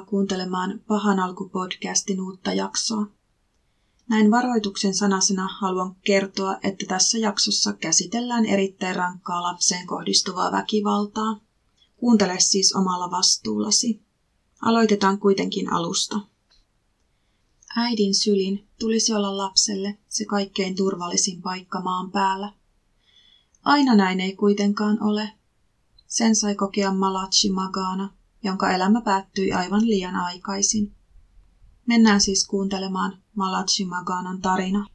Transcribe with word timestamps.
Tervetuloa 0.00 0.10
kuuntelemaan 0.10 0.80
Pahan 0.88 1.18
alku-podcastin 1.18 2.20
uutta 2.20 2.52
jaksoa. 2.52 3.06
Näin 4.08 4.30
varoituksen 4.30 4.94
sanasena 4.94 5.48
haluan 5.60 5.94
kertoa, 5.94 6.56
että 6.62 6.86
tässä 6.88 7.18
jaksossa 7.18 7.72
käsitellään 7.72 8.46
erittäin 8.46 8.96
rankkaa 8.96 9.42
lapseen 9.42 9.86
kohdistuvaa 9.86 10.52
väkivaltaa. 10.52 11.40
Kuuntele 11.96 12.40
siis 12.40 12.74
omalla 12.74 13.10
vastuullasi. 13.10 14.02
Aloitetaan 14.62 15.18
kuitenkin 15.18 15.72
alusta. 15.72 16.20
Äidin 17.76 18.14
sylin 18.14 18.68
tulisi 18.78 19.14
olla 19.14 19.36
lapselle 19.36 19.98
se 20.08 20.24
kaikkein 20.24 20.76
turvallisin 20.76 21.42
paikka 21.42 21.80
maan 21.80 22.10
päällä. 22.10 22.52
Aina 23.64 23.94
näin 23.94 24.20
ei 24.20 24.36
kuitenkaan 24.36 25.02
ole. 25.02 25.32
Sen 26.06 26.36
sai 26.36 26.54
kokea 26.54 26.92
Malachi 26.92 27.50
Magana, 27.50 28.19
jonka 28.42 28.70
elämä 28.70 29.00
päättyi 29.00 29.52
aivan 29.52 29.86
liian 29.86 30.16
aikaisin. 30.16 30.94
Mennään 31.86 32.20
siis 32.20 32.46
kuuntelemaan 32.46 33.18
Malachi 33.34 33.84
Maganan 33.84 34.40
tarina. 34.40 34.86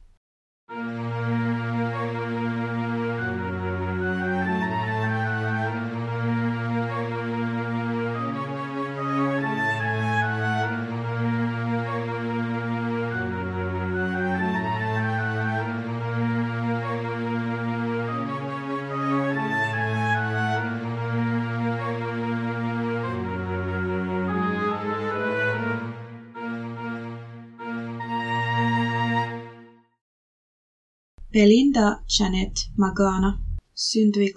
Belinda 31.36 32.02
Janet 32.18 32.52
Magana 32.76 33.38
syntyi 33.74 34.32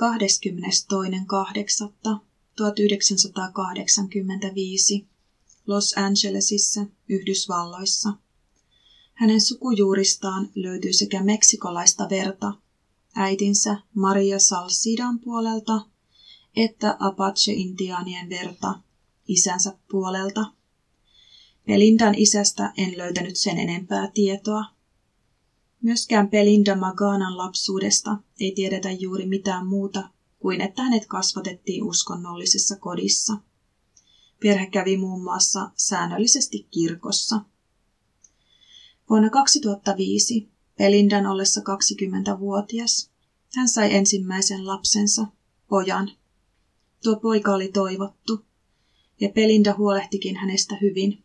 22.8.1985 4.99 5.05
Los 5.67 5.93
Angelesissa, 5.97 6.85
Yhdysvalloissa. 7.09 8.13
Hänen 9.13 9.41
sukujuuristaan 9.41 10.49
löytyy 10.55 10.93
sekä 10.93 11.23
meksikolaista 11.23 12.09
verta 12.09 12.53
äitinsä 13.15 13.77
Maria 13.95 14.39
Salsidan 14.39 15.19
puolelta 15.19 15.85
että 16.55 16.97
Apache-intiaanien 16.99 18.29
verta 18.29 18.79
isänsä 19.27 19.77
puolelta. 19.91 20.53
Belindan 21.65 22.15
isästä 22.15 22.73
en 22.77 22.97
löytänyt 22.97 23.35
sen 23.35 23.59
enempää 23.59 24.11
tietoa. 24.13 24.78
Myöskään 25.81 26.29
Belinda 26.29 26.75
Maganan 26.75 27.37
lapsuudesta 27.37 28.17
ei 28.39 28.51
tiedetä 28.51 28.91
juuri 28.91 29.25
mitään 29.25 29.67
muuta 29.67 30.09
kuin 30.39 30.61
että 30.61 30.83
hänet 30.83 31.05
kasvatettiin 31.05 31.83
uskonnollisessa 31.83 32.75
kodissa. 32.75 33.37
Perhe 34.43 34.65
kävi 34.65 34.97
muun 34.97 35.23
muassa 35.23 35.71
säännöllisesti 35.75 36.67
kirkossa. 36.71 37.41
Vuonna 39.09 39.29
2005 39.29 40.49
Belindan 40.77 41.25
ollessa 41.25 41.61
20-vuotias 41.61 43.11
hän 43.55 43.69
sai 43.69 43.95
ensimmäisen 43.95 44.67
lapsensa, 44.67 45.27
pojan. 45.69 46.11
Tuo 47.03 47.15
poika 47.15 47.53
oli 47.53 47.67
toivottu, 47.67 48.45
ja 49.19 49.29
Belinda 49.29 49.75
huolehtikin 49.77 50.35
hänestä 50.35 50.77
hyvin. 50.81 51.23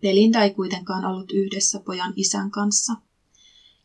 Belinda 0.00 0.42
ei 0.42 0.54
kuitenkaan 0.54 1.04
ollut 1.04 1.32
yhdessä 1.32 1.80
pojan 1.80 2.12
isän 2.16 2.50
kanssa– 2.50 2.96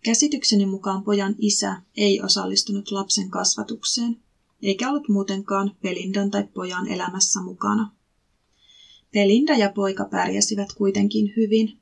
Käsitykseni 0.03 0.66
mukaan 0.66 1.03
pojan 1.03 1.36
isä 1.38 1.81
ei 1.97 2.22
osallistunut 2.22 2.91
lapsen 2.91 3.30
kasvatukseen, 3.30 4.18
eikä 4.62 4.90
ollut 4.90 5.09
muutenkaan 5.09 5.75
Pelindan 5.81 6.31
tai 6.31 6.44
pojan 6.53 6.88
elämässä 6.88 7.41
mukana. 7.41 7.91
Pelinda 9.13 9.53
ja 9.53 9.72
poika 9.72 10.06
pärjäsivät 10.06 10.74
kuitenkin 10.74 11.34
hyvin. 11.38 11.78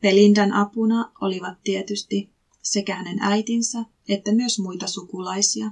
Pelindan 0.00 0.52
apuna 0.52 1.12
olivat 1.20 1.62
tietysti 1.64 2.30
sekä 2.62 2.94
hänen 2.96 3.18
äitinsä 3.20 3.84
että 4.08 4.32
myös 4.32 4.58
muita 4.58 4.86
sukulaisia. 4.86 5.70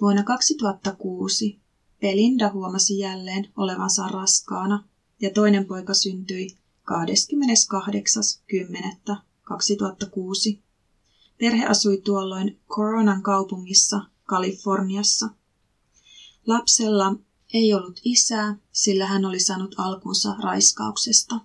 Vuonna 0.00 0.22
2006 0.22 1.58
Pelinda 2.00 2.50
huomasi 2.52 2.98
jälleen 2.98 3.48
olevansa 3.56 4.08
raskaana 4.08 4.84
ja 5.20 5.30
toinen 5.30 5.64
poika 5.64 5.94
syntyi 5.94 6.56
28.10. 9.10 9.27
2006. 9.48 10.62
Perhe 11.38 11.66
asui 11.66 11.98
tuolloin 11.98 12.60
Coronan 12.68 13.22
kaupungissa 13.22 14.00
Kaliforniassa. 14.24 15.28
Lapsella 16.46 17.14
ei 17.54 17.74
ollut 17.74 18.00
isää, 18.04 18.56
sillä 18.72 19.06
hän 19.06 19.24
oli 19.24 19.40
saanut 19.40 19.74
alkunsa 19.78 20.34
raiskauksesta. 20.42 21.40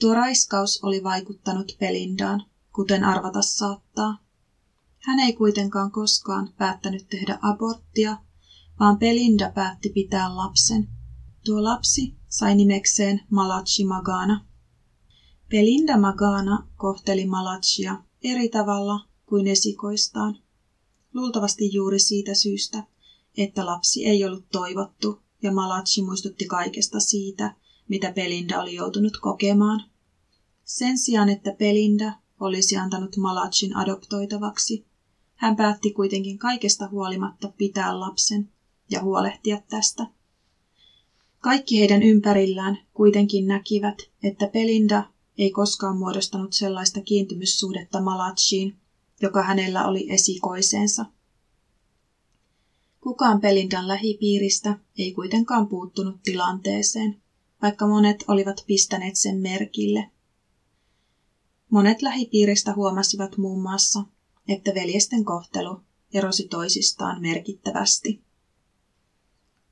Tuo 0.00 0.14
raiskaus 0.14 0.84
oli 0.84 1.02
vaikuttanut 1.02 1.76
Pelindaan, 1.80 2.44
kuten 2.72 3.04
arvata 3.04 3.42
saattaa. 3.42 4.18
Hän 4.98 5.20
ei 5.20 5.32
kuitenkaan 5.32 5.90
koskaan 5.90 6.52
päättänyt 6.58 7.08
tehdä 7.08 7.38
aborttia, 7.42 8.16
vaan 8.80 8.98
Pelinda 8.98 9.52
päätti 9.54 9.88
pitää 9.88 10.36
lapsen. 10.36 10.88
Tuo 11.44 11.64
lapsi 11.64 12.16
sai 12.28 12.54
nimekseen 12.54 13.20
Malachi 13.30 13.84
Magana. 13.84 14.49
Belinda 15.50 15.96
Magana 15.96 16.66
kohteli 16.76 17.26
Malachia 17.26 18.02
eri 18.24 18.48
tavalla 18.48 19.00
kuin 19.26 19.46
esikoistaan. 19.46 20.38
Luultavasti 21.14 21.72
juuri 21.72 21.98
siitä 21.98 22.34
syystä, 22.34 22.84
että 23.36 23.66
lapsi 23.66 24.06
ei 24.06 24.24
ollut 24.24 24.44
toivottu 24.52 25.22
ja 25.42 25.52
Malachi 25.52 26.02
muistutti 26.02 26.44
kaikesta 26.44 27.00
siitä, 27.00 27.54
mitä 27.88 28.12
Belinda 28.12 28.60
oli 28.60 28.74
joutunut 28.74 29.16
kokemaan. 29.16 29.82
Sen 30.64 30.98
sijaan, 30.98 31.28
että 31.28 31.52
Belinda 31.58 32.12
olisi 32.40 32.76
antanut 32.76 33.16
Malachin 33.16 33.76
adoptoitavaksi, 33.76 34.86
hän 35.34 35.56
päätti 35.56 35.90
kuitenkin 35.92 36.38
kaikesta 36.38 36.88
huolimatta 36.88 37.52
pitää 37.56 38.00
lapsen 38.00 38.50
ja 38.90 39.02
huolehtia 39.02 39.62
tästä. 39.68 40.06
Kaikki 41.40 41.80
heidän 41.80 42.02
ympärillään 42.02 42.78
kuitenkin 42.94 43.46
näkivät, 43.46 43.98
että 44.22 44.48
Belinda 44.48 45.09
ei 45.40 45.50
koskaan 45.50 45.98
muodostanut 45.98 46.52
sellaista 46.52 47.00
kiintymyssuhdetta 47.00 48.00
Malachiin, 48.00 48.76
joka 49.22 49.42
hänellä 49.42 49.86
oli 49.86 50.12
esikoiseensa. 50.12 51.06
Kukaan 53.00 53.40
Pelindan 53.40 53.88
lähipiiristä 53.88 54.78
ei 54.98 55.12
kuitenkaan 55.12 55.66
puuttunut 55.66 56.22
tilanteeseen, 56.22 57.16
vaikka 57.62 57.86
monet 57.86 58.24
olivat 58.28 58.64
pistäneet 58.66 59.16
sen 59.16 59.36
merkille. 59.36 60.10
Monet 61.70 62.02
lähipiiristä 62.02 62.74
huomasivat 62.74 63.36
muun 63.36 63.62
muassa, 63.62 64.04
että 64.48 64.74
veljesten 64.74 65.24
kohtelu 65.24 65.80
erosi 66.14 66.48
toisistaan 66.48 67.22
merkittävästi. 67.22 68.20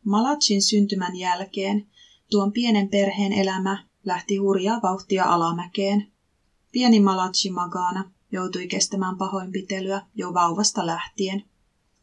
Malachin 0.04 0.62
syntymän 0.62 1.16
jälkeen 1.16 1.86
tuon 2.30 2.52
pienen 2.52 2.88
perheen 2.88 3.32
elämä 3.32 3.87
lähti 4.08 4.36
hurjaa 4.36 4.82
vauhtia 4.82 5.24
alamäkeen. 5.24 6.12
Pieni 6.72 7.00
Malachi 7.00 7.50
Magana 7.50 8.10
joutui 8.32 8.66
kestämään 8.66 9.18
pahoinpitelyä 9.18 10.02
jo 10.14 10.34
vauvasta 10.34 10.86
lähtien. 10.86 11.44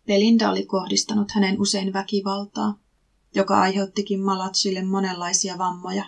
Belinda 0.08 0.50
oli 0.50 0.66
kohdistanut 0.66 1.32
hänen 1.32 1.62
usein 1.62 1.94
väkivaltaa, 1.94 2.80
joka 3.36 3.62
aiheuttikin 3.62 4.22
Malachille 4.22 4.84
monenlaisia 4.84 5.58
vammoja. 5.58 6.06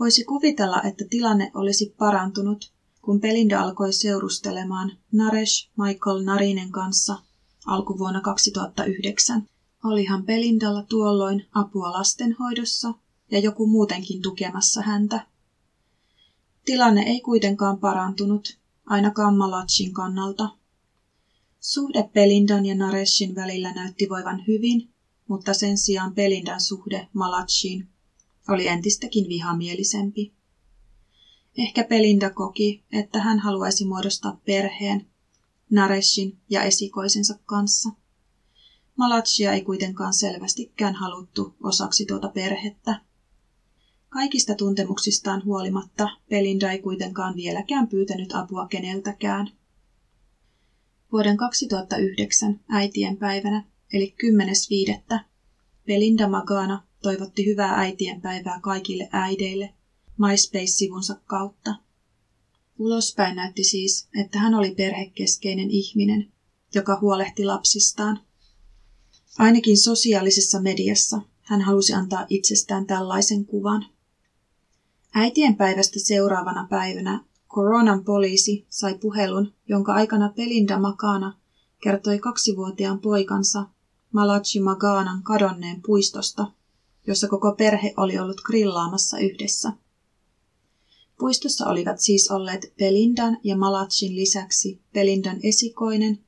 Voisi 0.00 0.24
kuvitella, 0.24 0.82
että 0.82 1.04
tilanne 1.10 1.50
olisi 1.54 1.94
parantunut, 1.98 2.72
kun 3.02 3.20
Belinda 3.20 3.60
alkoi 3.60 3.92
seurustelemaan 3.92 4.92
Naresh 5.12 5.70
Michael 5.76 6.24
Narinen 6.24 6.72
kanssa 6.72 7.18
alkuvuonna 7.66 8.20
2009. 8.20 9.46
Olihan 9.84 10.24
Belindalla 10.24 10.82
tuolloin 10.82 11.46
apua 11.54 11.92
lastenhoidossa 11.92 12.94
ja 13.32 13.38
joku 13.38 13.66
muutenkin 13.66 14.22
tukemassa 14.22 14.82
häntä. 14.82 15.26
Tilanne 16.64 17.02
ei 17.02 17.20
kuitenkaan 17.20 17.78
parantunut, 17.78 18.58
ainakaan 18.86 19.36
Malachin 19.36 19.92
kannalta. 19.92 20.48
Suhde 21.60 22.10
Pelindan 22.12 22.66
ja 22.66 22.74
Nareshin 22.74 23.34
välillä 23.34 23.72
näytti 23.72 24.08
voivan 24.08 24.44
hyvin, 24.46 24.88
mutta 25.28 25.54
sen 25.54 25.78
sijaan 25.78 26.14
Pelindan 26.14 26.60
suhde 26.60 27.08
Malachiin 27.12 27.88
oli 28.48 28.66
entistäkin 28.66 29.28
vihamielisempi. 29.28 30.32
Ehkä 31.58 31.84
Pelinda 31.84 32.30
koki, 32.30 32.84
että 32.92 33.20
hän 33.20 33.38
haluaisi 33.38 33.84
muodostaa 33.84 34.40
perheen 34.46 35.06
Nareshin 35.70 36.38
ja 36.50 36.62
esikoisensa 36.62 37.38
kanssa. 37.46 37.90
Malachia 38.96 39.52
ei 39.52 39.62
kuitenkaan 39.62 40.14
selvästikään 40.14 40.94
haluttu 40.94 41.54
osaksi 41.62 42.06
tuota 42.06 42.28
perhettä. 42.28 43.00
Kaikista 44.12 44.54
tuntemuksistaan 44.54 45.44
huolimatta 45.44 46.08
Belinda 46.28 46.70
ei 46.70 46.78
kuitenkaan 46.78 47.36
vieläkään 47.36 47.88
pyytänyt 47.88 48.34
apua 48.34 48.66
keneltäkään. 48.66 49.50
Vuoden 51.12 51.36
2009 51.36 52.60
äitien 52.68 53.16
päivänä, 53.16 53.64
eli 53.92 54.14
10.5. 55.12 55.20
Belinda 55.86 56.28
Magana 56.28 56.82
toivotti 57.02 57.46
hyvää 57.46 57.80
äitien 57.80 58.20
päivää 58.20 58.60
kaikille 58.62 59.08
äideille 59.12 59.74
MySpace-sivunsa 60.18 61.16
kautta. 61.24 61.74
Ulospäin 62.78 63.36
näytti 63.36 63.64
siis, 63.64 64.08
että 64.20 64.38
hän 64.38 64.54
oli 64.54 64.74
perhekeskeinen 64.74 65.70
ihminen, 65.70 66.32
joka 66.74 66.98
huolehti 67.00 67.44
lapsistaan. 67.44 68.20
Ainakin 69.38 69.78
sosiaalisessa 69.78 70.60
mediassa 70.60 71.20
hän 71.42 71.60
halusi 71.60 71.92
antaa 71.92 72.26
itsestään 72.28 72.86
tällaisen 72.86 73.44
kuvan. 73.44 73.91
Äitien 75.14 75.56
päivästä 75.56 75.98
seuraavana 75.98 76.66
päivänä 76.70 77.24
Koronan 77.46 78.04
poliisi 78.04 78.66
sai 78.68 78.98
puhelun, 78.98 79.52
jonka 79.68 79.94
aikana 79.94 80.32
Pelinda 80.36 80.78
Makana 80.78 81.38
kertoi 81.82 82.18
kaksivuotiaan 82.18 83.00
poikansa 83.00 83.66
Malachi 84.12 84.60
Maganan 84.60 85.22
kadonneen 85.22 85.82
puistosta, 85.82 86.52
jossa 87.06 87.28
koko 87.28 87.52
perhe 87.52 87.94
oli 87.96 88.18
ollut 88.18 88.40
grillaamassa 88.40 89.18
yhdessä. 89.18 89.72
Puistossa 91.18 91.66
olivat 91.66 92.00
siis 92.00 92.30
olleet 92.30 92.72
Pelindan 92.78 93.38
ja 93.44 93.56
Malachin 93.56 94.16
lisäksi 94.16 94.80
Pelindan 94.92 95.36
esikoinen 95.42 96.18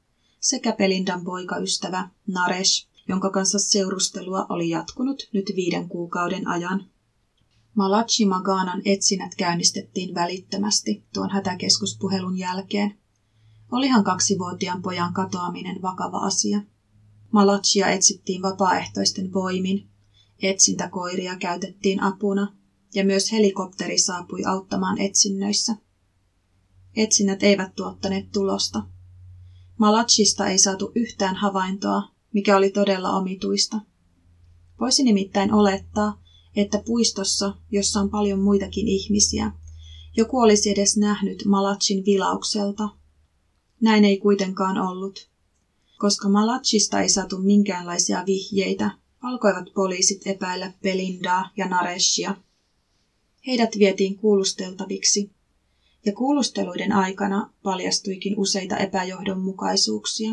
sekä 0.41 0.73
Pelindan 0.73 1.25
poikaystävä 1.25 2.09
Naresh, 2.27 2.89
jonka 3.09 3.31
kanssa 3.31 3.59
seurustelua 3.59 4.47
oli 4.49 4.69
jatkunut 4.69 5.29
nyt 5.33 5.53
viiden 5.57 5.89
kuukauden 5.89 6.49
ajan. 6.49 6.94
Malachi 7.75 8.27
Maganan 8.27 8.83
etsinnät 8.85 9.35
käynnistettiin 9.35 10.15
välittömästi 10.15 11.05
tuon 11.15 11.31
hätäkeskuspuhelun 11.31 12.39
jälkeen. 12.39 12.99
Olihan 13.73 14.05
kaksivuotiaan 14.05 14.83
pojan 14.83 15.13
katoaminen 15.13 15.83
vakava 15.83 16.19
asia. 16.19 16.61
Malachia 17.33 17.89
etsittiin 17.89 18.43
vapaaehtoisten 18.43 19.33
voimin, 19.33 19.89
etsintäkoiria 20.43 21.37
käytettiin 21.37 22.03
apuna 22.03 22.57
ja 22.95 23.05
myös 23.05 23.33
helikopteri 23.33 23.99
saapui 23.99 24.45
auttamaan 24.45 25.01
etsinnöissä. 25.01 25.77
Etsinnät 26.97 27.43
eivät 27.43 27.75
tuottaneet 27.75 28.33
tulosta. 28.33 28.83
Malachista 29.79 30.47
ei 30.47 30.59
saatu 30.59 30.93
yhtään 30.95 31.37
havaintoa, 31.37 32.03
mikä 32.33 32.57
oli 32.57 32.71
todella 32.71 33.11
omituista. 33.11 33.81
Voisi 34.81 35.03
nimittäin 35.03 35.53
olettaa, 35.53 36.24
että 36.57 36.83
puistossa, 36.87 37.55
jossa 37.71 38.01
on 38.01 38.11
paljon 38.11 38.41
muitakin 38.41 38.89
ihmisiä, 38.89 39.53
joku 40.17 40.39
olisi 40.39 40.71
edes 40.71 40.97
nähnyt 40.97 41.45
Malachin 41.45 42.05
vilaukselta. 42.05 42.89
Näin 43.81 44.05
ei 44.05 44.17
kuitenkaan 44.17 44.79
ollut. 44.79 45.29
Koska 45.99 46.29
Malachista 46.29 47.01
ei 47.01 47.09
saatu 47.09 47.39
minkäänlaisia 47.39 48.23
vihjeitä, 48.27 48.91
alkoivat 49.23 49.67
poliisit 49.75 50.27
epäillä 50.27 50.73
Belindaa 50.83 51.51
ja 51.57 51.69
Nareshia. 51.69 52.35
Heidät 53.47 53.71
vietiin 53.79 54.17
kuulusteltaviksi, 54.17 55.31
ja 56.07 56.13
kuulusteluiden 56.13 56.93
aikana 56.93 57.51
paljastuikin 57.63 58.35
useita 58.39 58.77
epäjohdonmukaisuuksia. 58.77 60.31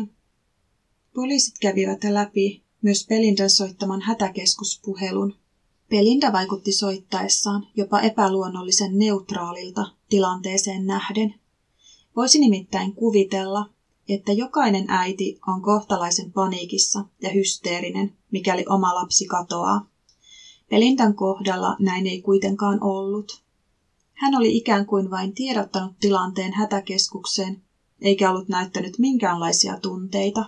Poliisit 1.14 1.54
kävivät 1.60 2.04
läpi 2.04 2.62
myös 2.82 3.06
Belindan 3.06 3.50
soittaman 3.50 4.00
hätäkeskuspuhelun, 4.00 5.34
Belinda 5.92 6.32
vaikutti 6.32 6.72
soittaessaan 6.72 7.66
jopa 7.76 8.00
epäluonnollisen 8.00 8.98
neutraalilta 8.98 9.86
tilanteeseen 10.08 10.86
nähden. 10.86 11.34
Voisi 12.16 12.38
nimittäin 12.38 12.94
kuvitella, 12.94 13.70
että 14.08 14.32
jokainen 14.32 14.84
äiti 14.88 15.38
on 15.46 15.62
kohtalaisen 15.62 16.32
paniikissa 16.32 17.04
ja 17.22 17.30
hysteerinen, 17.30 18.12
mikäli 18.30 18.64
oma 18.68 18.94
lapsi 18.94 19.26
katoaa. 19.26 19.86
Belindan 20.70 21.14
kohdalla 21.14 21.76
näin 21.80 22.06
ei 22.06 22.22
kuitenkaan 22.22 22.82
ollut. 22.82 23.42
Hän 24.14 24.34
oli 24.34 24.56
ikään 24.56 24.86
kuin 24.86 25.10
vain 25.10 25.34
tiedottanut 25.34 25.92
tilanteen 26.00 26.52
hätäkeskukseen, 26.52 27.62
eikä 28.00 28.30
ollut 28.30 28.48
näyttänyt 28.48 28.98
minkäänlaisia 28.98 29.80
tunteita. 29.80 30.44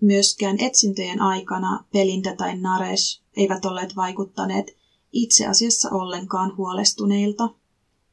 Myöskään 0.00 0.56
etsintöjen 0.60 1.20
aikana 1.22 1.84
Belinda 1.92 2.36
tai 2.36 2.56
Naresh 2.56 3.20
eivät 3.40 3.64
olleet 3.64 3.96
vaikuttaneet 3.96 4.76
itse 5.12 5.46
asiassa 5.46 5.90
ollenkaan 5.90 6.56
huolestuneilta, 6.56 7.48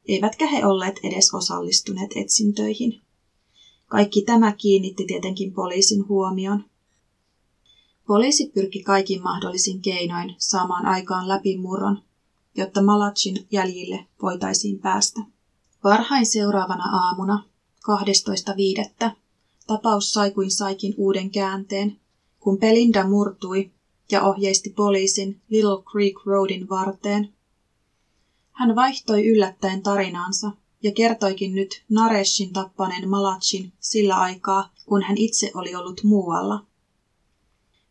eivätkä 0.08 0.46
he 0.46 0.66
olleet 0.66 1.00
edes 1.02 1.34
osallistuneet 1.34 2.10
etsintöihin. 2.16 3.00
Kaikki 3.86 4.22
tämä 4.22 4.52
kiinnitti 4.52 5.04
tietenkin 5.06 5.52
poliisin 5.52 6.08
huomion. 6.08 6.64
Poliisi 8.06 8.50
pyrki 8.54 8.82
kaikin 8.82 9.22
mahdollisin 9.22 9.82
keinoin 9.82 10.34
saamaan 10.38 10.86
aikaan 10.86 11.28
läpimurron, 11.28 12.02
jotta 12.56 12.82
Malachin 12.82 13.46
jäljille 13.50 14.06
voitaisiin 14.22 14.78
päästä. 14.78 15.20
Varhain 15.84 16.26
seuraavana 16.26 16.84
aamuna, 16.84 17.44
12.5. 19.04 19.10
tapaus 19.66 20.12
sai 20.12 20.30
kuin 20.30 20.50
saikin 20.50 20.94
uuden 20.96 21.30
käänteen, 21.30 22.00
kun 22.40 22.58
Pelinda 22.58 23.08
murtui 23.08 23.70
ja 24.12 24.22
ohjeisti 24.22 24.70
poliisin 24.70 25.40
Little 25.48 25.82
Creek 25.92 26.14
Roadin 26.26 26.68
varteen. 26.68 27.32
Hän 28.52 28.76
vaihtoi 28.76 29.26
yllättäen 29.26 29.82
tarinaansa 29.82 30.50
ja 30.82 30.92
kertoikin 30.92 31.54
nyt 31.54 31.84
Nareshin 31.88 32.52
tappaneen 32.52 33.08
Malachin 33.08 33.72
sillä 33.80 34.16
aikaa, 34.16 34.72
kun 34.86 35.02
hän 35.02 35.16
itse 35.16 35.50
oli 35.54 35.74
ollut 35.74 36.00
muualla. 36.04 36.66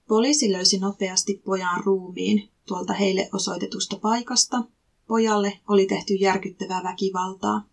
Poliisi 0.07 0.51
löysi 0.51 0.79
nopeasti 0.79 1.41
pojan 1.45 1.83
ruumiin 1.83 2.49
tuolta 2.65 2.93
heille 2.93 3.29
osoitetusta 3.33 3.97
paikasta. 3.97 4.63
Pojalle 5.07 5.59
oli 5.67 5.85
tehty 5.85 6.13
järkyttävää 6.13 6.83
väkivaltaa. 6.83 7.67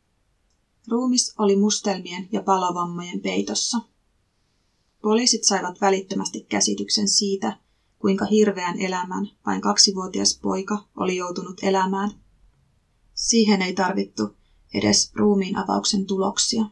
Ruumis 0.88 1.34
oli 1.38 1.56
mustelmien 1.56 2.28
ja 2.32 2.42
palovammojen 2.42 3.20
peitossa. 3.20 3.78
Poliisit 5.02 5.44
saivat 5.44 5.80
välittömästi 5.80 6.46
käsityksen 6.48 7.08
siitä, 7.08 7.58
kuinka 8.04 8.24
hirveän 8.24 8.80
elämän 8.80 9.30
vain 9.46 9.60
kaksivuotias 9.60 10.38
poika 10.42 10.84
oli 10.96 11.16
joutunut 11.16 11.60
elämään. 11.62 12.10
Siihen 13.14 13.62
ei 13.62 13.74
tarvittu 13.74 14.36
edes 14.74 15.12
ruumiin 15.14 15.56
avauksen 15.56 16.06
tuloksia. 16.06 16.64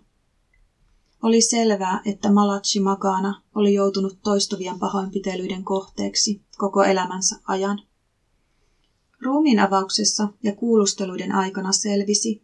Oli 1.23 1.41
selvää, 1.41 2.01
että 2.05 2.33
Malachi 2.33 2.81
Magana 2.81 3.43
oli 3.55 3.75
joutunut 3.75 4.19
toistuvien 4.23 4.79
pahoinpitelyiden 4.79 5.65
kohteeksi 5.65 6.43
koko 6.59 6.83
elämänsä 6.85 7.37
ajan. 7.45 7.83
Ruumiin 9.21 9.61
avauksessa 9.61 10.29
ja 10.43 10.55
kuulusteluiden 10.55 11.33
aikana 11.33 11.73
selvisi, 11.73 12.43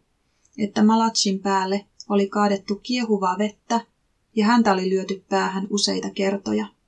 että 0.57 0.83
Malachin 0.83 1.39
päälle 1.39 1.85
oli 2.09 2.29
kaadettu 2.29 2.75
kiehuvaa 2.75 3.37
vettä 3.37 3.85
ja 4.35 4.45
häntä 4.45 4.73
oli 4.73 4.89
lyöty 4.89 5.23
päähän 5.29 5.67
useita 5.69 6.09
kertoja. 6.09 6.78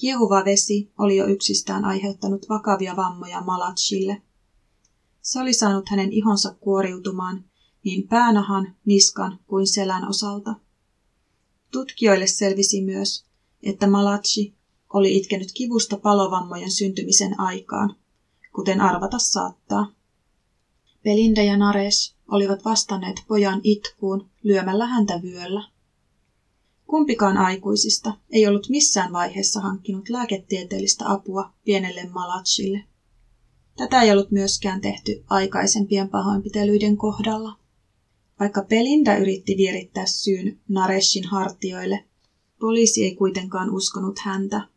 Kiehuva 0.00 0.44
vesi 0.44 0.92
oli 0.98 1.16
jo 1.16 1.26
yksistään 1.26 1.84
aiheuttanut 1.84 2.48
vakavia 2.48 2.96
vammoja 2.96 3.40
Malachille. 3.40 4.22
Se 5.22 5.40
oli 5.40 5.54
saanut 5.54 5.88
hänen 5.88 6.12
ihonsa 6.12 6.54
kuoriutumaan 6.60 7.44
niin 7.84 8.08
päänahan, 8.08 8.76
niskan 8.84 9.38
kuin 9.46 9.66
selän 9.66 10.08
osalta. 10.08 10.54
Tutkijoille 11.72 12.26
selvisi 12.26 12.82
myös, 12.82 13.24
että 13.62 13.86
Malachi 13.86 14.54
oli 14.92 15.16
itkenyt 15.16 15.52
kivusta 15.54 15.98
palovammojen 15.98 16.70
syntymisen 16.70 17.40
aikaan, 17.40 17.96
kuten 18.54 18.80
arvata 18.80 19.18
saattaa. 19.18 19.92
Belinda 21.04 21.42
ja 21.42 21.56
Nares 21.56 22.14
olivat 22.28 22.64
vastanneet 22.64 23.16
pojan 23.28 23.60
itkuun 23.64 24.30
lyömällä 24.42 24.86
häntä 24.86 25.20
vyöllä. 25.22 25.64
Kumpikaan 26.90 27.36
aikuisista 27.36 28.12
ei 28.32 28.46
ollut 28.46 28.68
missään 28.68 29.12
vaiheessa 29.12 29.60
hankkinut 29.60 30.08
lääketieteellistä 30.08 31.10
apua 31.12 31.52
pienelle 31.64 32.08
Malachille. 32.12 32.84
Tätä 33.76 34.02
ei 34.02 34.12
ollut 34.12 34.30
myöskään 34.30 34.80
tehty 34.80 35.24
aikaisempien 35.26 36.08
pahoinpitelyiden 36.08 36.96
kohdalla. 36.96 37.56
Vaikka 38.40 38.62
Pelinda 38.62 39.16
yritti 39.16 39.56
vierittää 39.56 40.06
syyn 40.06 40.60
Nareshin 40.68 41.24
hartioille, 41.24 42.04
poliisi 42.60 43.04
ei 43.04 43.14
kuitenkaan 43.14 43.70
uskonut 43.70 44.18
häntä. 44.18 44.68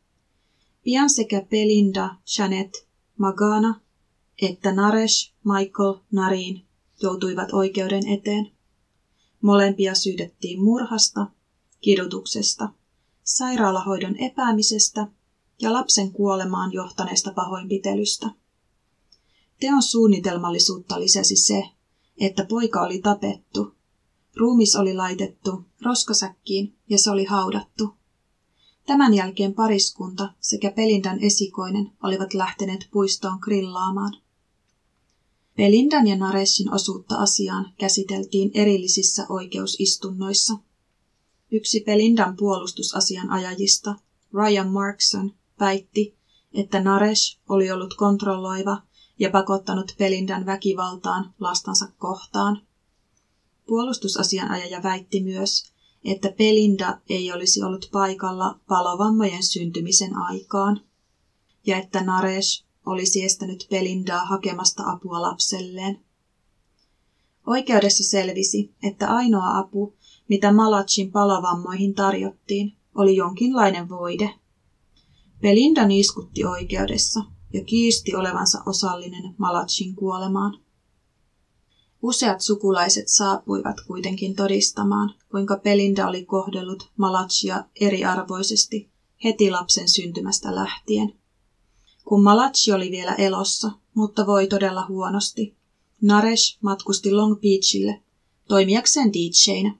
Pian 0.83 1.09
sekä 1.09 1.45
Pelinda, 1.49 2.15
Janet, 2.37 2.87
Magana 3.17 3.81
että 4.41 4.71
Naresh, 4.71 5.33
Michael, 5.43 5.93
Narin 6.11 6.65
joutuivat 7.01 7.53
oikeuden 7.53 8.07
eteen. 8.07 8.51
Molempia 9.41 9.95
syydettiin 9.95 10.63
murhasta 10.63 11.27
kidutuksesta, 11.83 12.69
sairaalahoidon 13.23 14.15
epäämisestä 14.19 15.07
ja 15.61 15.73
lapsen 15.73 16.11
kuolemaan 16.11 16.73
johtaneesta 16.73 17.33
pahoinpitelystä. 17.33 18.29
Teon 19.59 19.83
suunnitelmallisuutta 19.83 20.99
lisäsi 20.99 21.35
se, 21.35 21.63
että 22.17 22.45
poika 22.45 22.81
oli 22.81 23.01
tapettu, 23.01 23.75
ruumis 24.35 24.75
oli 24.75 24.93
laitettu 24.93 25.65
roskasäkkiin 25.81 26.75
ja 26.89 26.97
se 26.97 27.11
oli 27.11 27.25
haudattu. 27.25 27.89
Tämän 28.85 29.13
jälkeen 29.13 29.53
pariskunta 29.53 30.33
sekä 30.39 30.71
Pelindan 30.71 31.19
esikoinen 31.19 31.91
olivat 32.03 32.33
lähteneet 32.33 32.87
puistoon 32.91 33.37
grillaamaan. 33.41 34.17
Pelindan 35.57 36.07
ja 36.07 36.15
Nareshin 36.15 36.73
osuutta 36.73 37.15
asiaan 37.15 37.73
käsiteltiin 37.79 38.51
erillisissä 38.53 39.25
oikeusistunnoissa. 39.29 40.53
Yksi 41.53 41.79
Pelindan 41.79 42.35
puolustusasianajajista, 42.35 43.95
Ryan 44.33 44.67
Markson, 44.67 45.33
väitti, 45.59 46.15
että 46.53 46.83
Naresh 46.83 47.39
oli 47.49 47.71
ollut 47.71 47.93
kontrolloiva 47.93 48.81
ja 49.19 49.29
pakottanut 49.29 49.95
Pelindan 49.97 50.45
väkivaltaan 50.45 51.33
lastansa 51.39 51.87
kohtaan. 51.97 52.61
Puolustusasianajaja 53.67 54.83
väitti 54.83 55.23
myös, 55.23 55.73
että 56.05 56.33
Pelinda 56.37 56.99
ei 57.09 57.31
olisi 57.31 57.63
ollut 57.63 57.89
paikalla 57.91 58.59
palovammojen 58.67 59.43
syntymisen 59.43 60.17
aikaan 60.17 60.81
ja 61.65 61.77
että 61.77 62.03
Naresh 62.03 62.65
olisi 62.85 63.23
estänyt 63.23 63.67
Pelindaa 63.69 64.25
hakemasta 64.25 64.83
apua 64.85 65.21
lapselleen. 65.21 65.99
Oikeudessa 67.47 68.03
selvisi, 68.03 68.73
että 68.83 69.07
ainoa 69.07 69.57
apu, 69.57 69.93
mitä 70.29 70.53
Malachin 70.53 71.11
palovammoihin 71.11 71.93
tarjottiin, 71.93 72.73
oli 72.95 73.15
jonkinlainen 73.15 73.89
voide. 73.89 74.29
Belinda 75.41 75.87
niiskutti 75.87 76.45
oikeudessa 76.45 77.23
ja 77.53 77.63
kiisti 77.63 78.15
olevansa 78.15 78.63
osallinen 78.65 79.35
Malachin 79.37 79.95
kuolemaan. 79.95 80.59
Useat 82.01 82.41
sukulaiset 82.41 83.07
saapuivat 83.07 83.75
kuitenkin 83.87 84.35
todistamaan, 84.35 85.13
kuinka 85.31 85.57
Pelinda 85.57 86.07
oli 86.07 86.25
kohdellut 86.25 86.91
Malachia 86.97 87.63
eriarvoisesti 87.81 88.93
heti 89.23 89.51
lapsen 89.51 89.89
syntymästä 89.89 90.55
lähtien. 90.55 91.13
Kun 92.05 92.23
Malachi 92.23 92.71
oli 92.71 92.91
vielä 92.91 93.15
elossa, 93.15 93.71
mutta 93.93 94.25
voi 94.25 94.47
todella 94.47 94.85
huonosti, 94.87 95.55
Naresh 96.01 96.57
matkusti 96.61 97.11
Long 97.11 97.41
Beachille 97.41 98.01
toimijakseen 98.47 99.13
DJinä. 99.13 99.75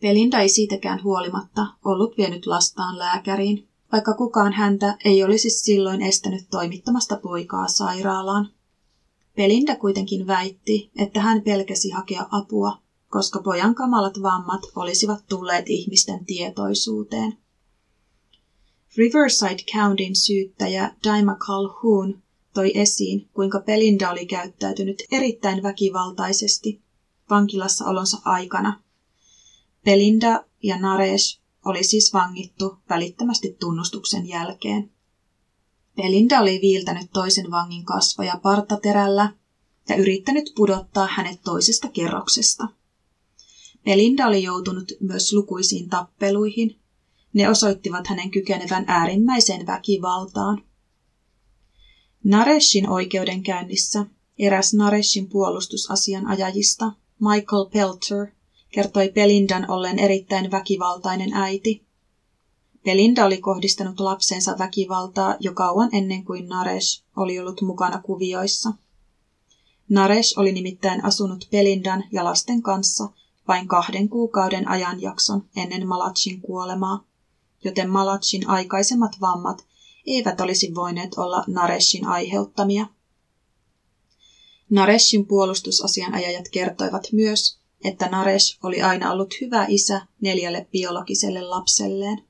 Pelinda 0.00 0.40
ei 0.40 0.48
siitäkään 0.48 1.02
huolimatta 1.02 1.66
ollut 1.84 2.18
vienyt 2.18 2.46
lastaan 2.46 2.98
lääkäriin, 2.98 3.68
vaikka 3.92 4.14
kukaan 4.14 4.52
häntä 4.52 4.96
ei 5.04 5.24
olisi 5.24 5.50
silloin 5.50 6.02
estänyt 6.02 6.44
toimittamasta 6.50 7.16
poikaa 7.16 7.68
sairaalaan. 7.68 8.48
Pelinda 9.36 9.76
kuitenkin 9.76 10.26
väitti, 10.26 10.90
että 10.96 11.20
hän 11.20 11.42
pelkäsi 11.42 11.90
hakea 11.90 12.26
apua, 12.30 12.78
koska 13.08 13.42
pojan 13.42 13.74
kamalat 13.74 14.22
vammat 14.22 14.60
olisivat 14.76 15.24
tulleet 15.28 15.64
ihmisten 15.68 16.24
tietoisuuteen. 16.24 17.38
Riverside 18.96 19.62
Countyn 19.72 20.16
syyttäjä 20.16 20.94
Daima 21.04 21.34
Calhoun 21.34 22.22
toi 22.54 22.78
esiin, 22.78 23.28
kuinka 23.32 23.60
Pelinda 23.60 24.10
oli 24.10 24.26
käyttäytynyt 24.26 25.02
erittäin 25.12 25.62
väkivaltaisesti 25.62 26.82
vankilassa 27.30 27.84
olonsa 27.84 28.18
aikana. 28.24 28.80
Pelinda 29.84 30.44
ja 30.62 30.78
Naresh 30.78 31.40
oli 31.64 31.84
siis 31.84 32.12
vangittu 32.12 32.78
välittömästi 32.88 33.56
tunnustuksen 33.60 34.28
jälkeen. 34.28 34.90
Belinda 35.96 36.40
oli 36.40 36.58
viiltänyt 36.62 37.10
toisen 37.12 37.50
vangin 37.50 37.84
kasvoja 37.84 38.40
partaterällä 38.42 39.32
ja 39.88 39.96
yrittänyt 39.96 40.52
pudottaa 40.56 41.08
hänet 41.10 41.42
toisesta 41.42 41.88
kerroksesta. 41.88 42.68
Belinda 43.84 44.26
oli 44.26 44.42
joutunut 44.42 44.92
myös 45.00 45.32
lukuisiin 45.32 45.88
tappeluihin. 45.88 46.78
Ne 47.32 47.48
osoittivat 47.48 48.06
hänen 48.06 48.30
kykenevän 48.30 48.84
äärimmäiseen 48.86 49.66
väkivaltaan. 49.66 50.62
Nareshin 52.24 52.88
oikeudenkäynnissä 52.88 54.06
eräs 54.38 54.74
Nareshin 54.74 55.28
puolustusasianajajista, 55.28 56.92
Michael 57.20 57.66
Pelter, 57.72 58.37
kertoi 58.70 59.10
Belindan 59.14 59.70
olleen 59.70 59.98
erittäin 59.98 60.50
väkivaltainen 60.50 61.32
äiti. 61.32 61.86
Belinda 62.84 63.24
oli 63.24 63.38
kohdistanut 63.38 64.00
lapsensa 64.00 64.56
väkivaltaa 64.58 65.36
jo 65.40 65.52
kauan 65.52 65.88
ennen 65.92 66.24
kuin 66.24 66.48
Naresh 66.48 67.02
oli 67.16 67.38
ollut 67.38 67.60
mukana 67.60 68.02
kuvioissa. 68.02 68.72
Naresh 69.88 70.38
oli 70.38 70.52
nimittäin 70.52 71.04
asunut 71.04 71.48
Belindan 71.50 72.04
ja 72.12 72.24
lasten 72.24 72.62
kanssa 72.62 73.08
vain 73.48 73.68
kahden 73.68 74.08
kuukauden 74.08 74.68
ajanjakson 74.68 75.48
ennen 75.56 75.88
Malachin 75.88 76.40
kuolemaa, 76.40 77.04
joten 77.64 77.90
Malachin 77.90 78.48
aikaisemmat 78.48 79.20
vammat 79.20 79.64
eivät 80.06 80.40
olisi 80.40 80.74
voineet 80.74 81.14
olla 81.14 81.44
Nareshin 81.46 82.06
aiheuttamia. 82.06 82.86
Nareshin 84.70 85.26
puolustusasianajajat 85.26 86.48
kertoivat 86.52 87.02
myös, 87.12 87.57
että 87.84 88.08
Naresh 88.08 88.58
oli 88.62 88.82
aina 88.82 89.12
ollut 89.12 89.34
hyvä 89.40 89.66
isä 89.68 90.06
neljälle 90.20 90.66
biologiselle 90.72 91.42
lapselleen. 91.42 92.22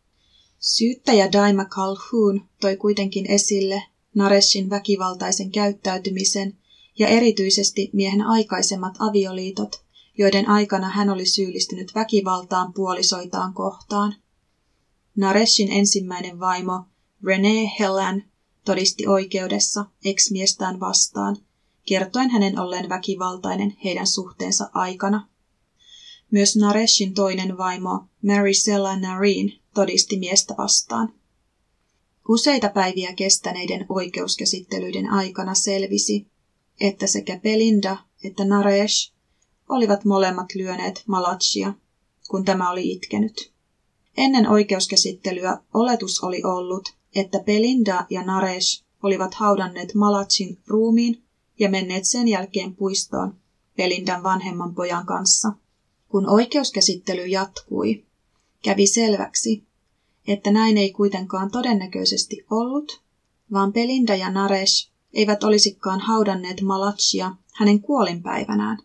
Syyttäjä 0.59 1.33
Daima 1.33 1.65
Calhoun 1.65 2.49
toi 2.61 2.77
kuitenkin 2.77 3.31
esille 3.31 3.83
Nareshin 4.15 4.71
väkivaltaisen 4.71 5.51
käyttäytymisen 5.51 6.57
ja 6.99 7.09
erityisesti 7.09 7.91
miehen 7.93 8.23
aikaisemmat 8.23 8.95
avioliitot, 8.99 9.83
joiden 10.19 10.49
aikana 10.49 10.89
hän 10.89 11.11
oli 11.11 11.27
syyllistynyt 11.27 11.95
väkivaltaan 11.95 12.73
puolisoitaan 12.73 13.55
kohtaan. 13.55 14.15
Nareshin 15.17 15.73
ensimmäinen 15.73 16.41
vaimo, 16.41 16.85
Renee 17.25 17.71
Hellan, 17.79 18.23
todisti 18.65 19.07
oikeudessa 19.07 19.85
ex-miestään 20.05 20.81
vastaan, 20.81 21.37
kertoen 21.89 22.31
hänen 22.31 22.59
olleen 22.59 22.89
väkivaltainen 22.89 23.77
heidän 23.85 24.07
suhteensa 24.07 24.71
aikana. 24.75 25.29
Myös 26.31 26.57
Nareshin 26.57 27.15
toinen 27.15 27.59
vaimo, 27.59 28.05
Mary 28.23 28.55
Sella 28.55 28.97
Nareen, 28.97 29.53
todisti 29.75 30.19
miestä 30.19 30.55
vastaan. 30.59 31.13
Useita 32.29 32.69
päiviä 32.69 33.13
kestäneiden 33.13 33.87
oikeuskäsittelyiden 33.89 35.11
aikana 35.11 35.55
selvisi, 35.55 36.27
että 36.81 37.07
sekä 37.07 37.41
Belinda 37.43 37.97
että 38.25 38.45
Naresh 38.45 39.13
olivat 39.69 40.05
molemmat 40.05 40.55
lyöneet 40.55 41.03
Malachia, 41.07 41.75
kun 42.29 42.45
tämä 42.45 42.71
oli 42.71 42.93
itkenyt. 42.93 43.53
Ennen 44.17 44.49
oikeuskäsittelyä 44.49 45.59
oletus 45.75 46.21
oli 46.21 46.43
ollut, 46.45 46.95
että 47.15 47.39
Belinda 47.39 48.07
ja 48.11 48.23
Naresh 48.23 48.85
olivat 49.03 49.35
haudanneet 49.35 49.95
Malachin 49.95 50.59
ruumiin 50.67 51.23
ja 51.59 51.71
menneet 51.71 52.05
sen 52.05 52.29
jälkeen 52.29 52.77
puistoon 52.77 53.35
Belindan 53.77 54.23
vanhemman 54.23 54.75
pojan 54.75 55.07
kanssa. 55.07 55.53
Kun 56.09 56.29
oikeuskäsittely 56.29 57.27
jatkui, 57.27 58.05
kävi 58.63 58.87
selväksi, 58.87 59.65
että 60.29 60.51
näin 60.51 60.79
ei 60.79 60.93
kuitenkaan 60.93 61.51
todennäköisesti 61.51 62.45
ollut, 62.51 63.01
vaan 63.53 63.73
Belinda 63.73 64.15
ja 64.15 64.31
Naresh 64.31 64.91
eivät 65.13 65.45
olisikaan 65.45 66.01
haudanneet 66.01 66.61
Malachia 66.61 67.35
hänen 67.55 67.81
kuolinpäivänään. 67.81 68.79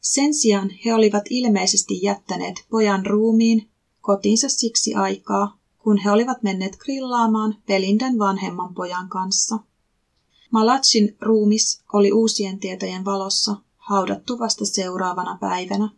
Sen 0.00 0.34
sijaan 0.34 0.70
he 0.84 0.94
olivat 0.94 1.24
ilmeisesti 1.30 2.02
jättäneet 2.02 2.54
pojan 2.70 3.06
ruumiin 3.06 3.68
kotiinsa 4.00 4.48
siksi 4.48 4.94
aikaa, 4.94 5.58
kun 5.78 5.98
he 5.98 6.10
olivat 6.10 6.42
menneet 6.42 6.76
grillaamaan 6.76 7.56
Belindan 7.66 8.18
vanhemman 8.18 8.74
pojan 8.74 9.08
kanssa. 9.08 9.58
Malachin 10.50 11.16
ruumis 11.20 11.82
oli 11.92 12.12
uusien 12.12 12.58
tietojen 12.58 13.04
valossa 13.04 13.56
haudattu 13.76 14.38
vasta 14.38 14.64
seuraavana 14.64 15.38
päivänä. 15.40 15.88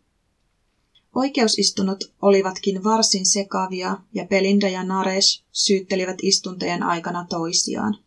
Oikeusistunnot 1.17 2.03
olivatkin 2.21 2.83
varsin 2.83 3.25
sekavia 3.25 3.97
ja 4.13 4.25
Belinda 4.25 4.69
ja 4.69 4.83
Naresh 4.83 5.43
syyttelivät 5.51 6.17
istuntojen 6.21 6.83
aikana 6.83 7.25
toisiaan. 7.29 7.97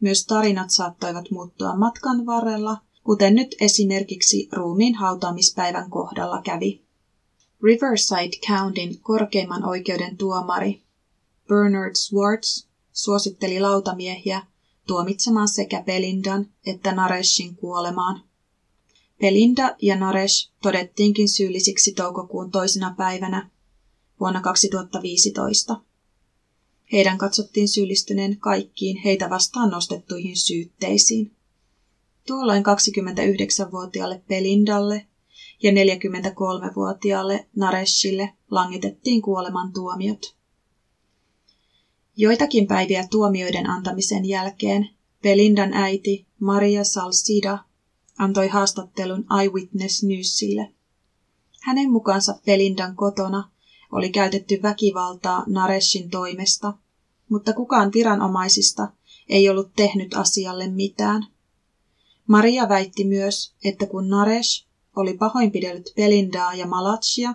Myös 0.00 0.26
tarinat 0.26 0.70
saattoivat 0.70 1.30
muuttua 1.30 1.76
matkan 1.76 2.26
varrella, 2.26 2.76
kuten 3.04 3.34
nyt 3.34 3.56
esimerkiksi 3.60 4.48
ruumiin 4.52 4.94
hautaamispäivän 4.94 5.90
kohdalla 5.90 6.42
kävi. 6.42 6.82
Riverside 7.62 8.36
Countyn 8.46 8.98
korkeimman 9.00 9.64
oikeuden 9.64 10.16
tuomari 10.16 10.82
Bernard 11.48 11.94
Swartz 11.94 12.66
suositteli 12.92 13.60
lautamiehiä 13.60 14.42
tuomitsemaan 14.86 15.48
sekä 15.48 15.82
Belindan 15.86 16.46
että 16.66 16.92
Nareshin 16.92 17.56
kuolemaan. 17.56 18.31
Belinda 19.22 19.76
ja 19.82 19.96
Naresh 19.96 20.50
todettiinkin 20.62 21.28
syyllisiksi 21.28 21.92
toukokuun 21.92 22.50
toisena 22.50 22.94
päivänä 22.98 23.50
vuonna 24.20 24.40
2015. 24.40 25.80
Heidän 26.92 27.18
katsottiin 27.18 27.68
syyllistyneen 27.68 28.36
kaikkiin 28.36 28.96
heitä 28.96 29.30
vastaan 29.30 29.70
nostettuihin 29.70 30.36
syytteisiin. 30.36 31.32
Tuolloin 32.26 32.62
29-vuotiaalle 32.62 34.22
Pelindalle 34.28 35.06
ja 35.62 35.70
43-vuotiaalle 35.70 37.46
Nareshille 37.56 38.32
langitettiin 38.50 39.22
kuolemantuomiot. 39.22 40.36
Joitakin 42.16 42.66
päiviä 42.66 43.06
tuomioiden 43.10 43.70
antamisen 43.70 44.24
jälkeen 44.24 44.88
Belindan 45.22 45.74
äiti 45.74 46.26
Maria 46.40 46.84
Salsida 46.84 47.58
antoi 48.18 48.48
haastattelun 48.48 49.26
Eyewitness 49.40 50.02
Newsille. 50.02 50.72
Hänen 51.62 51.92
mukaansa 51.92 52.38
Belindan 52.46 52.96
kotona 52.96 53.50
oli 53.92 54.10
käytetty 54.10 54.58
väkivaltaa 54.62 55.44
Nareshin 55.46 56.10
toimesta, 56.10 56.74
mutta 57.28 57.52
kukaan 57.52 57.90
viranomaisista 57.94 58.88
ei 59.28 59.48
ollut 59.48 59.70
tehnyt 59.76 60.14
asialle 60.14 60.68
mitään. 60.68 61.26
Maria 62.26 62.68
väitti 62.68 63.04
myös, 63.04 63.54
että 63.64 63.86
kun 63.86 64.08
Naresh 64.08 64.66
oli 64.96 65.14
pahoinpidellyt 65.14 65.92
Belindaa 65.96 66.54
ja 66.54 66.66
Malachia, 66.66 67.34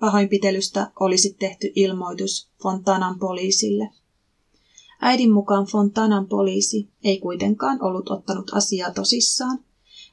pahoinpitelystä 0.00 0.90
olisi 1.00 1.36
tehty 1.38 1.72
ilmoitus 1.74 2.50
Fontanan 2.62 3.18
poliisille. 3.18 3.90
Äidin 5.00 5.32
mukaan 5.32 5.66
Fontanan 5.66 6.26
poliisi 6.26 6.88
ei 7.04 7.18
kuitenkaan 7.18 7.82
ollut 7.82 8.10
ottanut 8.10 8.50
asiaa 8.54 8.92
tosissaan, 8.92 9.64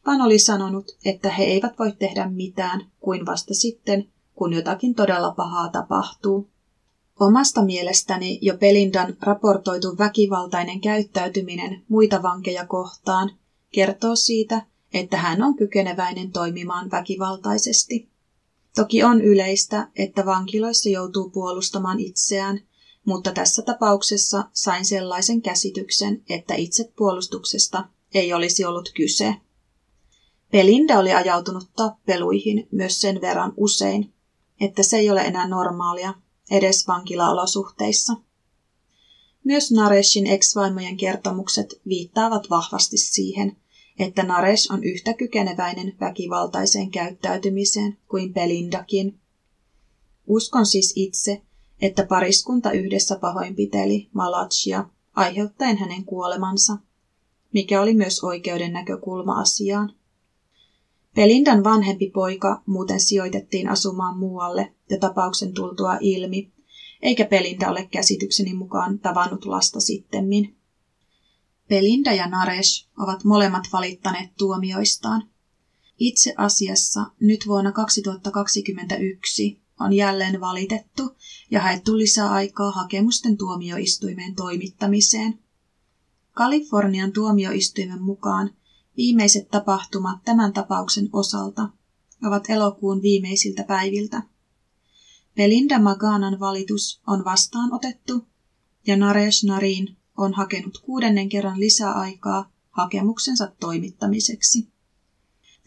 vaan 0.06 0.22
oli 0.22 0.40
sanonut, 0.40 0.98
että 1.06 1.30
he 1.30 1.44
eivät 1.44 1.80
voi 1.80 1.92
tehdä 1.92 2.30
mitään 2.30 2.92
kuin 3.00 3.26
vasta 3.26 3.54
sitten, 3.54 4.08
kun 4.36 4.54
jotakin 4.54 4.96
todella 4.96 5.32
pahaa 5.32 5.70
tapahtuu. 5.70 6.50
Omasta 7.20 7.62
mielestäni 7.62 8.40
jo 8.42 8.58
Pelindan 8.58 9.18
raportoitu 9.22 9.98
väkivaltainen 9.98 10.82
käyttäytyminen 10.82 11.84
muita 11.90 12.24
vankeja 12.24 12.66
kohtaan 12.66 13.32
kertoo 13.72 14.16
siitä, 14.16 14.66
että 14.94 15.18
hän 15.18 15.44
on 15.44 15.56
kykeneväinen 15.56 16.32
toimimaan 16.32 16.92
väkivaltaisesti. 16.92 18.10
Toki 18.76 19.04
on 19.04 19.22
yleistä, 19.22 19.88
että 19.96 20.26
vankiloissa 20.26 20.90
joutuu 20.90 21.30
puolustamaan 21.30 22.00
itseään, 22.00 22.62
mutta 23.06 23.32
tässä 23.32 23.62
tapauksessa 23.62 24.50
sain 24.54 24.86
sellaisen 24.86 25.42
käsityksen, 25.42 26.24
että 26.30 26.56
itsepuolustuksesta 26.56 27.86
ei 28.14 28.34
olisi 28.34 28.66
ollut 28.66 28.92
kyse. 28.96 29.36
Belinda 30.52 31.00
oli 31.00 31.14
ajautunut 31.14 31.70
tappeluihin 31.76 32.68
myös 32.72 33.02
sen 33.02 33.22
verran 33.22 33.54
usein, 33.58 34.14
että 34.62 34.84
se 34.84 34.98
ei 34.98 35.10
ole 35.10 35.22
enää 35.22 35.48
normaalia, 35.48 36.14
edes 36.52 36.88
vankilaolosuhteissa. 36.88 38.14
Myös 39.44 39.72
Nareshin 39.72 40.28
ex-vaimojen 40.28 40.98
kertomukset 40.98 41.82
viittaavat 41.88 42.50
vahvasti 42.50 42.98
siihen, 42.98 43.58
että 44.00 44.24
Naresh 44.24 44.72
on 44.72 44.84
yhtä 44.84 45.14
kykeneväinen 45.14 45.94
väkivaltaiseen 46.00 46.92
käyttäytymiseen 46.92 47.98
kuin 48.08 48.34
Belindakin. 48.34 49.20
Uskon 50.28 50.66
siis 50.66 50.94
itse, 50.96 51.42
että 51.82 52.06
pariskunta 52.06 52.72
yhdessä 52.72 53.16
pahoinpiteli 53.16 54.10
Malachia 54.14 54.90
aiheuttaen 55.16 55.78
hänen 55.78 56.06
kuolemansa, 56.06 56.78
mikä 57.54 57.82
oli 57.82 57.94
myös 57.94 58.24
oikeuden 58.24 58.74
näkökulma 58.74 59.40
asiaan. 59.40 59.94
Pelindan 61.16 61.64
vanhempi 61.64 62.10
poika 62.14 62.62
muuten 62.66 63.00
sijoitettiin 63.00 63.70
asumaan 63.70 64.18
muualle 64.18 64.74
ja 64.90 65.00
tapauksen 65.00 65.54
tultua 65.54 65.98
ilmi, 66.00 66.54
eikä 67.02 67.26
Pelinda 67.26 67.70
ole 67.70 67.88
käsitykseni 67.92 68.54
mukaan 68.54 69.00
tavannut 69.00 69.46
lasta 69.46 69.80
sittemmin. 69.80 70.56
Pelinda 71.68 72.14
ja 72.14 72.28
Naresh 72.28 72.88
ovat 72.98 73.24
molemmat 73.24 73.64
valittaneet 73.74 74.30
tuomioistaan. 74.38 75.30
Itse 76.00 76.34
asiassa 76.38 77.06
nyt 77.20 77.48
vuonna 77.48 77.72
2021 77.72 79.62
on 79.80 79.94
jälleen 79.94 80.42
valitettu 80.42 81.16
ja 81.52 81.62
haettu 81.62 81.98
lisää 81.98 82.32
aikaa 82.32 82.72
hakemusten 82.72 83.38
tuomioistuimeen 83.38 84.36
toimittamiseen. 84.36 85.40
Kalifornian 86.32 87.12
tuomioistuimen 87.12 88.02
mukaan 88.02 88.50
Viimeiset 88.98 89.50
tapahtumat 89.50 90.20
tämän 90.26 90.54
tapauksen 90.54 91.10
osalta 91.14 91.70
ovat 92.26 92.50
elokuun 92.50 93.02
viimeisiltä 93.02 93.64
päiviltä. 93.64 94.24
Belinda 95.36 95.80
Maganan 95.80 96.40
valitus 96.40 97.02
on 97.08 97.26
vastaanotettu 97.26 98.28
ja 98.88 98.98
Naresh 98.98 99.46
Narin 99.46 99.98
on 100.18 100.34
hakenut 100.34 100.78
kuudennen 100.78 101.30
kerran 101.30 101.60
lisäaikaa 101.60 102.52
hakemuksensa 102.70 103.52
toimittamiseksi. 103.60 104.68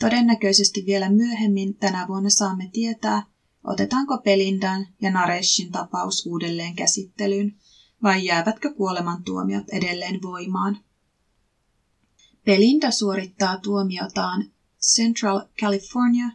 Todennäköisesti 0.00 0.84
vielä 0.86 1.10
myöhemmin 1.10 1.74
tänä 1.74 2.08
vuonna 2.08 2.30
saamme 2.30 2.70
tietää, 2.72 3.26
otetaanko 3.64 4.18
Belindan 4.18 4.86
ja 5.02 5.10
Nareshin 5.10 5.72
tapaus 5.72 6.26
uudelleen 6.26 6.74
käsittelyyn 6.74 7.56
vai 8.02 8.24
jäävätkö 8.24 8.74
kuolemantuomiot 8.74 9.68
edelleen 9.72 10.22
voimaan. 10.22 10.78
Belinda 12.48 12.90
suorittaa 12.90 13.56
tuomiotaan 13.56 14.44
Central 14.94 15.40
California 15.61 16.26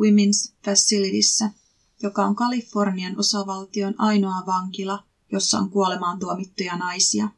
Women's 0.00 0.52
Facilityssä, 0.64 1.50
joka 2.02 2.24
on 2.24 2.34
Kalifornian 2.34 3.18
osavaltion 3.18 3.94
ainoa 3.98 4.46
vankila, 4.46 5.04
jossa 5.32 5.58
on 5.58 5.70
kuolemaan 5.70 6.18
tuomittuja 6.18 6.76
naisia. 6.76 7.28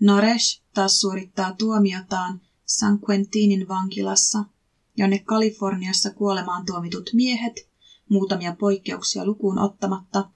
Naresh 0.00 0.62
taas 0.74 1.00
suorittaa 1.00 1.52
tuomiotaan 1.52 2.40
San 2.66 2.98
Quentinin 3.10 3.68
vankilassa, 3.68 4.44
jonne 4.96 5.18
Kaliforniassa 5.18 6.10
kuolemaan 6.10 6.66
tuomitut 6.66 7.10
miehet, 7.12 7.68
muutamia 8.08 8.56
poikkeuksia 8.58 9.24
lukuun 9.24 9.58
ottamatta, 9.58 10.30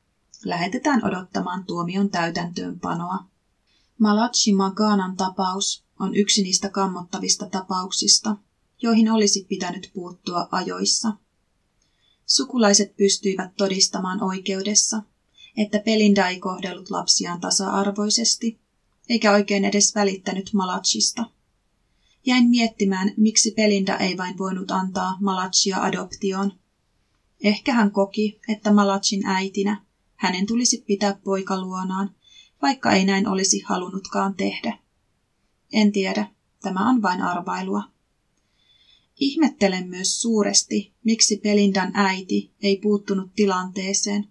lähetetään 0.45 1.05
odottamaan 1.05 1.65
tuomion 1.65 2.11
täytäntöönpanoa. 2.11 3.25
Malachi 3.99 4.53
Maganan 4.53 5.17
tapaus 5.17 5.85
on 5.99 6.15
yksi 6.15 6.43
niistä 6.43 6.69
kammottavista 6.69 7.49
tapauksista, 7.49 8.37
joihin 8.83 9.11
olisi 9.11 9.47
pitänyt 9.49 9.91
puuttua 9.95 10.49
ajoissa. 10.53 11.13
Sukulaiset 12.27 12.97
pystyivät 12.97 13.57
todistamaan 13.57 14.23
oikeudessa, 14.23 15.03
että 15.57 15.79
Pelinda 15.79 16.29
ei 16.29 16.41
kohdellut 16.41 16.91
lapsiaan 16.91 17.41
tasa-arvoisesti, 17.41 18.59
eikä 19.09 19.33
oikein 19.33 19.65
edes 19.65 19.95
välittänyt 19.95 20.51
Malachista. 20.53 21.25
Jäin 22.27 22.49
miettimään, 22.51 23.15
miksi 23.17 23.51
Pelinda 23.51 23.97
ei 23.97 24.17
vain 24.17 24.39
voinut 24.39 24.71
antaa 24.71 25.17
Malachia 25.21 25.83
adoptioon. 25.83 26.53
Ehkä 27.45 27.73
hän 27.73 27.91
koki, 27.91 28.41
että 28.49 28.73
Malachin 28.73 29.27
äitinä 29.27 29.85
hänen 30.15 30.47
tulisi 30.47 30.85
pitää 30.87 31.19
poika 31.25 31.61
luonaan, 31.61 32.15
vaikka 32.63 32.93
ei 32.93 33.05
näin 33.05 33.29
olisi 33.29 33.61
halunnutkaan 33.61 34.35
tehdä. 34.35 34.79
En 35.73 35.93
tiedä, 35.93 36.27
tämä 36.63 36.91
on 36.91 37.03
vain 37.03 37.23
arvailua. 37.23 37.83
Ihmettelen 39.21 39.89
myös 39.89 40.23
suuresti, 40.23 40.93
miksi 41.05 41.37
Pelindan 41.37 41.91
äiti 41.95 42.53
ei 42.63 42.77
puuttunut 42.77 43.31
tilanteeseen, 43.37 44.29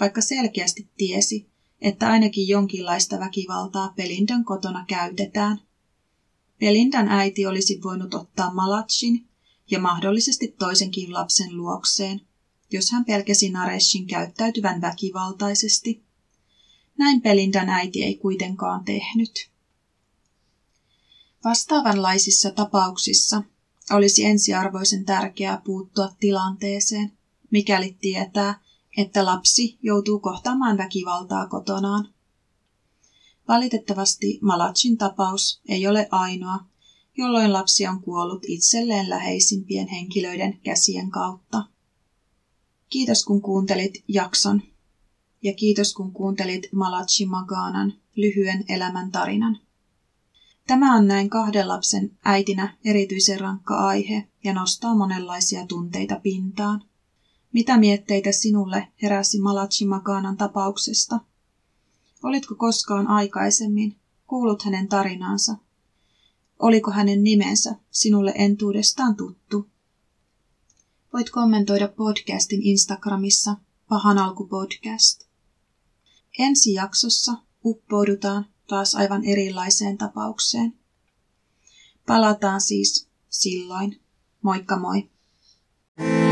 vaikka 0.00 0.20
selkeästi 0.20 0.88
tiesi, 0.96 1.50
että 1.80 2.08
ainakin 2.08 2.48
jonkinlaista 2.48 3.18
väkivaltaa 3.18 3.92
Pelindan 3.96 4.44
kotona 4.44 4.84
käytetään. 4.88 5.60
Pelindan 6.60 7.08
äiti 7.08 7.46
olisi 7.46 7.80
voinut 7.84 8.14
ottaa 8.14 8.54
Malatsin 8.54 9.28
ja 9.70 9.78
mahdollisesti 9.78 10.54
toisenkin 10.58 11.12
lapsen 11.12 11.56
luokseen, 11.56 12.20
jos 12.72 12.90
hän 12.90 13.04
pelkäsi 13.04 13.50
Nareshin 13.50 14.06
käyttäytyvän 14.06 14.80
väkivaltaisesti. 14.80 16.09
Näin 17.00 17.20
Pelindan 17.20 17.68
äiti 17.68 18.04
ei 18.04 18.14
kuitenkaan 18.14 18.84
tehnyt. 18.84 19.50
Vastaavanlaisissa 21.44 22.50
tapauksissa 22.50 23.42
olisi 23.92 24.24
ensiarvoisen 24.24 25.04
tärkeää 25.04 25.62
puuttua 25.64 26.08
tilanteeseen, 26.20 27.12
mikäli 27.50 27.96
tietää, 28.00 28.60
että 28.96 29.24
lapsi 29.24 29.78
joutuu 29.82 30.18
kohtaamaan 30.18 30.78
väkivaltaa 30.78 31.46
kotonaan. 31.46 32.08
Valitettavasti 33.48 34.38
Malachin 34.42 34.98
tapaus 34.98 35.60
ei 35.68 35.86
ole 35.86 36.08
ainoa, 36.10 36.58
jolloin 37.16 37.52
lapsi 37.52 37.86
on 37.86 38.02
kuollut 38.02 38.42
itselleen 38.46 39.10
läheisimpien 39.10 39.88
henkilöiden 39.88 40.60
käsien 40.62 41.10
kautta. 41.10 41.64
Kiitos 42.88 43.24
kun 43.24 43.42
kuuntelit 43.42 44.04
jakson 44.08 44.62
ja 45.42 45.54
kiitos 45.54 45.94
kun 45.94 46.12
kuuntelit 46.12 46.68
Malachi 46.72 47.26
Maganan 47.26 47.92
lyhyen 48.16 48.64
elämän 48.68 49.10
tarinan. 49.10 49.58
Tämä 50.66 50.96
on 50.96 51.06
näin 51.06 51.30
kahden 51.30 51.68
lapsen 51.68 52.10
äitinä 52.24 52.76
erityisen 52.84 53.40
rankka 53.40 53.86
aihe 53.86 54.28
ja 54.44 54.54
nostaa 54.54 54.94
monenlaisia 54.94 55.66
tunteita 55.66 56.20
pintaan. 56.22 56.84
Mitä 57.52 57.78
mietteitä 57.78 58.32
sinulle 58.32 58.88
heräsi 59.02 59.40
Malachi 59.40 59.84
Makanan 59.84 60.36
tapauksesta? 60.36 61.20
Olitko 62.22 62.54
koskaan 62.54 63.06
aikaisemmin 63.06 63.96
kuullut 64.26 64.62
hänen 64.62 64.88
tarinansa? 64.88 65.56
Oliko 66.58 66.90
hänen 66.90 67.22
nimensä 67.22 67.74
sinulle 67.90 68.32
entuudestaan 68.34 69.16
tuttu? 69.16 69.68
Voit 71.12 71.30
kommentoida 71.30 71.88
podcastin 71.88 72.62
Instagramissa 72.62 73.56
Pahan 73.88 74.18
alku 74.18 74.46
podcast. 74.46 75.29
Ensi 76.38 76.72
jaksossa 76.72 77.32
uppoudutaan 77.64 78.46
taas 78.68 78.94
aivan 78.94 79.24
erilaiseen 79.24 79.98
tapaukseen. 79.98 80.78
Palataan 82.06 82.60
siis 82.60 83.08
silloin. 83.28 84.00
Moikka 84.42 84.78
moi! 84.78 85.10
thank 85.96 86.24
you 86.24 86.29